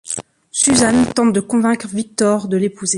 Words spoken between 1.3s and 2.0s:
de convaincre